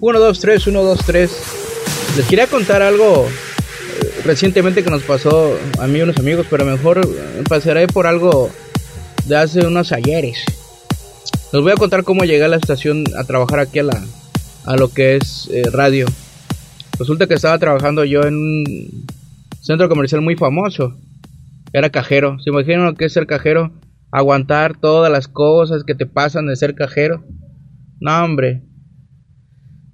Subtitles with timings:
[0.00, 1.30] 1, 2, 3, 1, 2, 3.
[2.16, 6.64] Les quería contar algo eh, recientemente que nos pasó a mí y unos amigos, pero
[6.64, 7.00] mejor
[7.48, 8.50] pasaré por algo
[9.26, 10.38] de hace unos ayeres.
[11.52, 14.02] Les voy a contar cómo llegué a la estación a trabajar aquí a, la,
[14.64, 16.06] a lo que es eh, radio.
[16.98, 19.06] Resulta que estaba trabajando yo en un
[19.60, 20.96] centro comercial muy famoso.
[21.74, 22.38] Era cajero.
[22.40, 23.72] ¿Se imaginan lo que es ser cajero?
[24.10, 27.22] Aguantar todas las cosas que te pasan de ser cajero.
[28.00, 28.62] No, hombre.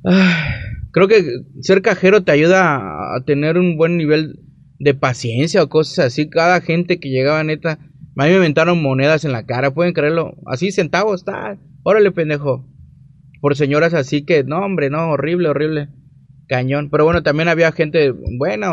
[0.93, 1.25] creo que
[1.61, 4.41] ser cajero te ayuda a tener un buen nivel
[4.79, 6.29] de paciencia o cosas así.
[6.29, 7.79] Cada gente que llegaba, neta,
[8.17, 10.37] a mí me inventaron monedas en la cara, pueden creerlo.
[10.47, 11.59] Así centavos, está.
[11.83, 12.69] Órale, pendejo.
[13.41, 15.89] Por señoras así que, no, hombre, no, horrible, horrible.
[16.49, 16.91] Cañón.
[16.91, 18.73] Pero bueno, también había gente buena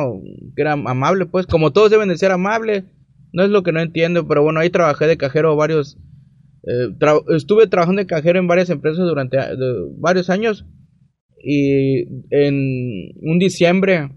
[0.55, 1.47] que era amable, pues.
[1.47, 2.83] Como todos deben de ser amables.
[3.33, 5.97] No es lo que no entiendo, pero bueno, ahí trabajé de cajero varios.
[6.67, 6.95] Eh,
[7.35, 9.37] estuve trabajando de cajero en varias empresas durante
[9.97, 10.65] varios años
[11.43, 12.55] y en
[13.21, 14.09] un diciembre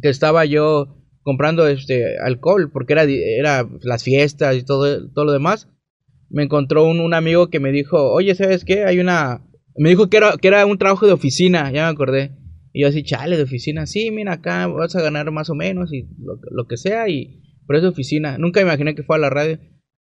[0.00, 5.32] que estaba yo comprando este alcohol porque era era las fiestas y todo todo lo
[5.32, 5.68] demás
[6.30, 9.44] me encontró un, amigo que me dijo oye sabes qué hay una
[9.76, 12.32] me dijo que era que era un trabajo de oficina ya me acordé.
[12.72, 15.92] Y yo así chale de oficina sí mira acá vas a ganar más o menos
[15.92, 19.34] y lo, lo que sea y por eso oficina nunca imaginé que fuera a la
[19.34, 19.58] radio.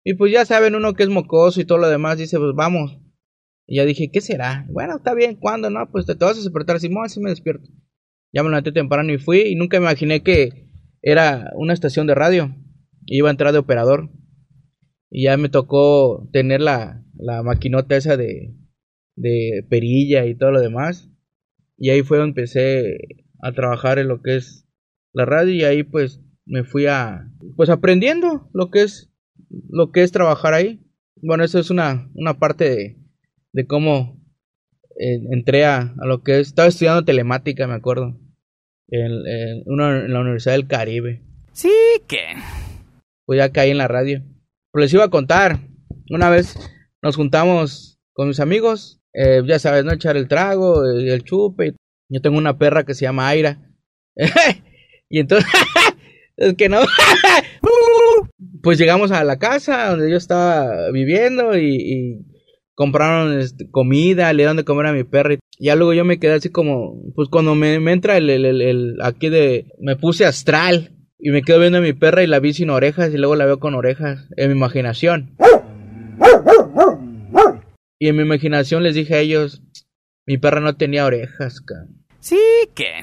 [0.04, 3.01] Y pues ya saben uno que es mocoso y todo lo demás dice pues vamos
[3.72, 4.66] y ya dije, ¿qué será?
[4.68, 5.70] Bueno, está bien, ¿cuándo?
[5.70, 6.76] No, pues te, vas a despertar.
[6.76, 7.70] así, así me despierto.
[8.30, 10.68] Ya me levanté temprano y fui y nunca me imaginé que
[11.00, 12.54] era una estación de radio.
[13.06, 14.10] Iba a entrar de operador.
[15.08, 18.54] Y ya me tocó tener la, la maquinota esa de,
[19.16, 21.10] de perilla y todo lo demás.
[21.78, 22.98] Y ahí fue donde empecé
[23.40, 24.68] a trabajar en lo que es
[25.14, 29.10] la radio y ahí pues me fui a pues aprendiendo lo que es
[29.70, 30.84] lo que es trabajar ahí.
[31.22, 33.01] Bueno, eso es una, una parte de,
[33.52, 34.22] de cómo
[34.98, 38.18] eh, entré a, lo que estaba estudiando telemática, me acuerdo,
[38.88, 41.22] en, en, en la Universidad del Caribe.
[41.52, 41.72] Sí,
[42.08, 42.34] que.
[43.26, 44.22] Pues ya caí en la radio.
[44.72, 45.60] Pero les iba a contar,
[46.10, 46.56] una vez
[47.02, 49.92] nos juntamos con mis amigos, eh, ya sabes, ¿no?
[49.92, 51.74] Echar el trago, el, el chupe.
[52.08, 53.70] Yo tengo una perra que se llama Aira.
[55.08, 55.50] y entonces,
[56.36, 56.80] es que no.
[58.62, 62.24] pues llegamos a la casa donde yo estaba viviendo y
[62.82, 65.34] compraron este, comida, le dieron de comer a mi perro.
[65.34, 68.96] Y ya luego yo me quedé así como, pues cuando me, entra el, el, el,
[69.04, 72.52] aquí de, me puse astral y me quedo viendo a mi perra y la vi
[72.52, 75.36] sin orejas y luego la veo con orejas en mi imaginación.
[78.00, 79.62] Y en mi imaginación les dije a ellos,
[80.26, 82.04] mi perra no tenía orejas, cabrón.
[82.18, 82.40] Sí,
[82.74, 82.94] que.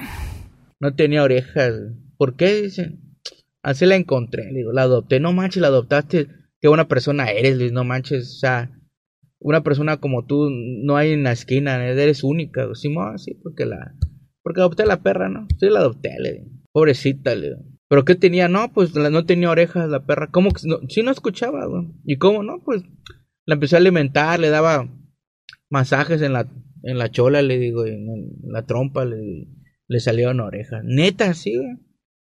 [0.78, 1.72] No tenía orejas.
[2.18, 2.60] ¿Por qué?
[2.60, 3.00] Dicen.
[3.62, 4.52] Así la encontré.
[4.52, 5.20] Le digo, la adopté.
[5.20, 6.28] No manches, la adoptaste.
[6.60, 7.72] Qué buena persona eres, Luis.
[7.72, 8.36] No manches.
[8.36, 8.70] O sea,
[9.40, 12.68] una persona como tú no hay en la esquina, eres única.
[12.74, 13.94] Sí, sí, porque la,
[14.42, 15.48] porque adopté a la perra, ¿no?
[15.58, 16.46] Sí, la adopté, le digo.
[16.72, 17.60] Pobrecita, le digo.
[17.88, 18.48] ¿Pero qué tenía?
[18.48, 20.30] No, pues no tenía orejas la perra.
[20.30, 20.78] ¿Cómo que no?
[20.88, 21.66] Sí no escuchaba.
[22.04, 22.62] ¿Y cómo no?
[22.64, 22.82] Pues
[23.46, 24.88] la empecé a alimentar, le daba
[25.70, 26.48] masajes en la,
[26.82, 28.06] en la chola, le digo, en,
[28.44, 29.48] la trompa, le,
[29.88, 30.82] le salieron orejas.
[30.84, 31.78] Neta, sí, güey.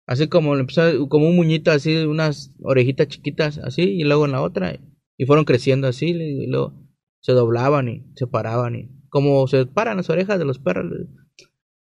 [0.08, 4.32] Así como le empezó, como un muñito así, unas orejitas chiquitas así, y luego en
[4.32, 4.80] la otra.
[5.18, 6.82] Y fueron creciendo así, y luego
[7.22, 10.86] se doblaban y se paraban y como se paran las orejas de los perros.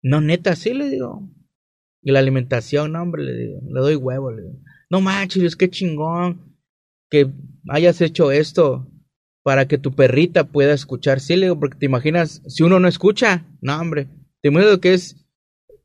[0.02, 1.28] No, neta, sí le digo.
[2.02, 4.58] Y la alimentación, no, hombre, le digo, le doy huevo, le digo.
[4.90, 6.54] No manches, qué chingón
[7.10, 7.32] que
[7.68, 8.90] hayas hecho esto
[9.42, 11.20] para que tu perrita pueda escuchar.
[11.20, 14.08] Sí, le digo, porque te imaginas, si uno no escucha, no, hombre,
[14.42, 15.24] te imaginas lo que es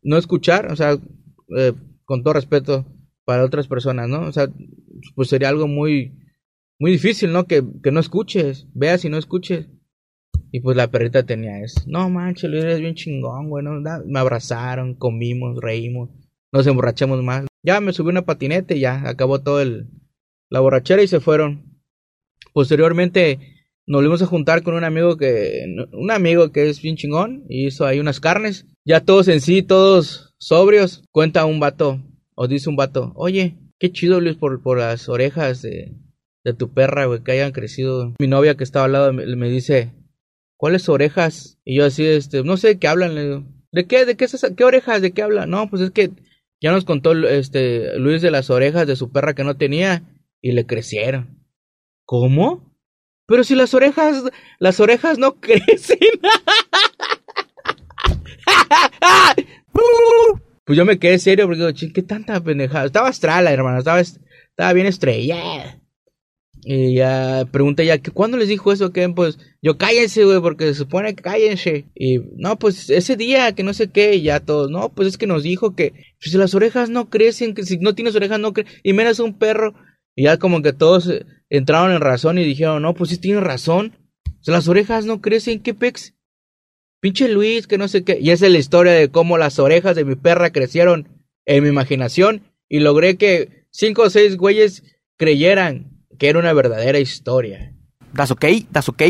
[0.02, 0.98] no escuchar, o sea,
[1.58, 1.74] eh,
[2.06, 2.86] con todo respeto
[3.26, 4.22] para otras personas, ¿no?
[4.22, 4.50] O sea,
[5.16, 6.18] pues sería algo muy,
[6.80, 7.46] muy difícil, ¿no?
[7.46, 9.68] Que, que no escuches, veas y no escuches.
[10.52, 11.82] Y pues la perrita tenía eso.
[11.86, 13.64] No manches, Luis, eres bien chingón, güey.
[14.06, 16.10] Me abrazaron, comimos, reímos,
[16.52, 17.46] nos emborrachamos más.
[17.64, 19.90] Ya me subí una patineta y ya acabó todo el
[20.50, 21.82] la borrachera y se fueron.
[22.54, 23.38] Posteriormente
[23.86, 27.68] nos volvimos a juntar con un amigo que un amigo que es bien chingón y
[27.68, 28.66] hizo ahí unas carnes.
[28.86, 31.04] Ya todos en sí, todos sobrios.
[31.12, 32.02] Cuenta un vato
[32.34, 35.64] o dice un vato, "Oye, qué chido Luis por por las orejas
[36.52, 38.14] de tu perra, güey, que hayan crecido.
[38.20, 39.94] Mi novia que estaba al lado me, dice,
[40.58, 41.60] ¿cuáles orejas?
[41.64, 44.06] Y yo así, este, no sé de qué hablan, ¿de qué?
[44.06, 45.02] ¿De qué, qué orejas?
[45.02, 45.46] ¿De qué habla?
[45.46, 46.12] No, pues es que
[46.62, 50.04] ya nos contó este Luis de las orejas de su perra que no tenía
[50.42, 51.46] y le crecieron.
[52.06, 52.76] ¿Cómo?
[53.28, 54.24] Pero si las orejas,
[54.58, 56.00] las orejas no crecen.
[60.66, 62.86] pues yo me quedé serio porque digo, ¿qué tanta pendejada?
[62.86, 65.80] Estaba astral, hermano, estaba, estaba bien estrellada.
[66.64, 68.92] Y ya pregunta ya, ¿cuándo les dijo eso?
[68.92, 71.86] Que pues yo cállense, güey, porque se supone que cállense.
[71.96, 75.18] Y no, pues ese día que no sé qué, y ya todos, no, pues es
[75.18, 78.54] que nos dijo que pues, si las orejas no crecen, si no tienes orejas no
[78.54, 79.74] crecen, y menos un perro.
[80.16, 81.10] Y ya como que todos
[81.50, 83.96] entraron en razón y dijeron, no, pues sí tienes razón.
[84.48, 86.14] O las orejas no crecen, ¿qué pex?
[87.02, 88.18] Pinche Luis, que no sé qué.
[88.20, 91.08] Y esa es la historia de cómo las orejas de mi perra crecieron
[91.46, 94.84] en mi imaginación y logré que cinco o seis güeyes
[95.18, 95.89] creyeran
[96.20, 97.74] que era una verdadera historia.
[98.14, 98.46] ¿Das ok?
[98.70, 99.02] ¿Das ok?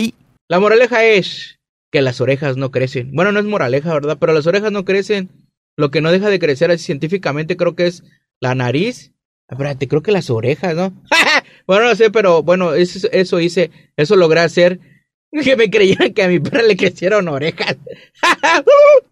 [0.48, 1.60] La moraleja es
[1.92, 3.12] que las orejas no crecen.
[3.14, 4.18] Bueno, no es moraleja, ¿verdad?
[4.20, 5.30] Pero las orejas no crecen.
[5.76, 8.04] Lo que no deja de crecer científicamente creo que es
[8.40, 9.12] la nariz.
[9.50, 10.94] Espérate, creo que las orejas, ¿no?
[11.68, 14.80] bueno, no sé, pero bueno, eso, eso hice, eso logré hacer
[15.44, 17.78] que me creyeran que a mi perra le crecieron orejas.